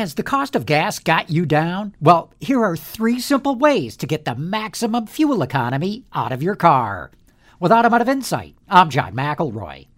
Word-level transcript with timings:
Has 0.00 0.14
the 0.14 0.22
cost 0.22 0.56
of 0.56 0.64
gas 0.64 0.98
got 0.98 1.28
you 1.28 1.44
down? 1.44 1.94
Well, 2.00 2.32
here 2.40 2.64
are 2.64 2.74
three 2.74 3.20
simple 3.20 3.54
ways 3.54 3.98
to 3.98 4.06
get 4.06 4.24
the 4.24 4.34
maximum 4.34 5.06
fuel 5.06 5.42
economy 5.42 6.06
out 6.14 6.32
of 6.32 6.42
your 6.42 6.56
car. 6.56 7.10
With 7.58 7.70
Automotive 7.70 8.08
Insight, 8.08 8.54
I'm 8.66 8.88
John 8.88 9.14
McElroy. 9.14 9.88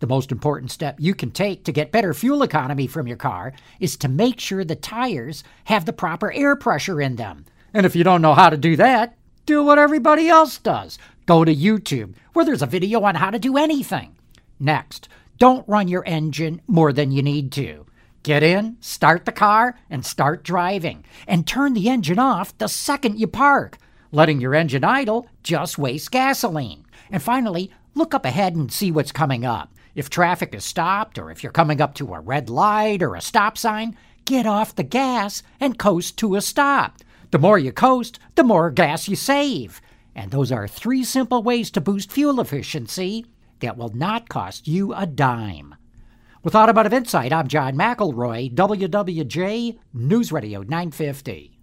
The 0.00 0.08
most 0.08 0.32
important 0.32 0.72
step 0.72 0.96
you 0.98 1.14
can 1.14 1.30
take 1.30 1.62
to 1.62 1.70
get 1.70 1.92
better 1.92 2.12
fuel 2.12 2.42
economy 2.42 2.88
from 2.88 3.06
your 3.06 3.16
car 3.16 3.52
is 3.78 3.96
to 3.98 4.08
make 4.08 4.40
sure 4.40 4.64
the 4.64 4.74
tires 4.74 5.44
have 5.66 5.84
the 5.84 5.92
proper 5.92 6.32
air 6.32 6.56
pressure 6.56 7.00
in 7.00 7.14
them. 7.14 7.44
And 7.72 7.86
if 7.86 7.94
you 7.94 8.02
don't 8.02 8.20
know 8.20 8.34
how 8.34 8.50
to 8.50 8.56
do 8.56 8.74
that, 8.78 9.16
do 9.46 9.62
what 9.62 9.78
everybody 9.78 10.28
else 10.28 10.58
does. 10.58 10.98
Go 11.26 11.44
to 11.44 11.54
YouTube, 11.54 12.14
where 12.32 12.44
there's 12.44 12.62
a 12.62 12.66
video 12.66 13.04
on 13.04 13.14
how 13.14 13.30
to 13.30 13.38
do 13.38 13.56
anything. 13.56 14.16
Next, 14.58 15.08
don't 15.38 15.68
run 15.68 15.86
your 15.86 16.02
engine 16.04 16.60
more 16.66 16.92
than 16.92 17.12
you 17.12 17.22
need 17.22 17.52
to. 17.52 17.86
Get 18.22 18.44
in, 18.44 18.76
start 18.80 19.24
the 19.24 19.32
car, 19.32 19.76
and 19.90 20.06
start 20.06 20.44
driving. 20.44 21.04
And 21.26 21.46
turn 21.46 21.74
the 21.74 21.88
engine 21.88 22.20
off 22.20 22.56
the 22.58 22.68
second 22.68 23.18
you 23.18 23.26
park. 23.26 23.78
Letting 24.12 24.40
your 24.40 24.54
engine 24.54 24.84
idle 24.84 25.26
just 25.42 25.76
wastes 25.76 26.08
gasoline. 26.08 26.84
And 27.10 27.20
finally, 27.20 27.72
look 27.94 28.14
up 28.14 28.24
ahead 28.24 28.54
and 28.54 28.72
see 28.72 28.92
what's 28.92 29.10
coming 29.10 29.44
up. 29.44 29.72
If 29.94 30.08
traffic 30.08 30.54
is 30.54 30.64
stopped, 30.64 31.18
or 31.18 31.30
if 31.30 31.42
you're 31.42 31.52
coming 31.52 31.80
up 31.80 31.94
to 31.94 32.14
a 32.14 32.20
red 32.20 32.48
light 32.48 33.02
or 33.02 33.16
a 33.16 33.20
stop 33.20 33.58
sign, 33.58 33.96
get 34.24 34.46
off 34.46 34.76
the 34.76 34.84
gas 34.84 35.42
and 35.58 35.78
coast 35.78 36.16
to 36.18 36.36
a 36.36 36.40
stop. 36.40 36.98
The 37.32 37.38
more 37.38 37.58
you 37.58 37.72
coast, 37.72 38.20
the 38.36 38.44
more 38.44 38.70
gas 38.70 39.08
you 39.08 39.16
save. 39.16 39.80
And 40.14 40.30
those 40.30 40.52
are 40.52 40.68
three 40.68 41.02
simple 41.02 41.42
ways 41.42 41.70
to 41.72 41.80
boost 41.80 42.12
fuel 42.12 42.40
efficiency 42.40 43.26
that 43.60 43.76
will 43.76 43.94
not 43.94 44.28
cost 44.28 44.68
you 44.68 44.94
a 44.94 45.06
dime. 45.06 45.74
With 46.44 46.56
Automotive 46.56 46.92
Insight, 46.92 47.32
I'm 47.32 47.46
John 47.46 47.76
McElroy, 47.76 48.52
WWJ 48.52 49.78
News 49.94 50.32
Radio 50.32 50.62
950. 50.62 51.56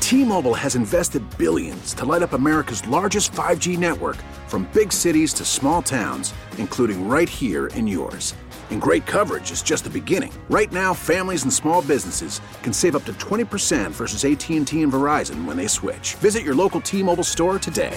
T-Mobile 0.00 0.54
has 0.54 0.74
invested 0.74 1.22
billions 1.38 1.94
to 1.94 2.04
light 2.04 2.22
up 2.22 2.32
America's 2.32 2.84
largest 2.88 3.30
5G 3.30 3.78
network 3.78 4.16
from 4.48 4.68
big 4.74 4.92
cities 4.92 5.32
to 5.34 5.44
small 5.44 5.80
towns, 5.80 6.34
including 6.58 7.06
right 7.06 7.28
here 7.28 7.68
in 7.68 7.86
yours. 7.86 8.34
And 8.70 8.82
great 8.82 9.06
coverage 9.06 9.52
is 9.52 9.62
just 9.62 9.84
the 9.84 9.90
beginning. 9.90 10.32
Right 10.50 10.72
now, 10.72 10.92
families 10.92 11.44
and 11.44 11.52
small 11.52 11.82
businesses 11.82 12.40
can 12.64 12.72
save 12.72 12.96
up 12.96 13.04
to 13.04 13.12
20% 13.12 13.92
versus 13.92 14.24
AT&T 14.24 14.82
and 14.82 14.92
Verizon 14.92 15.44
when 15.44 15.56
they 15.56 15.68
switch. 15.68 16.16
Visit 16.16 16.42
your 16.42 16.56
local 16.56 16.80
T-Mobile 16.80 17.22
store 17.22 17.60
today. 17.60 17.96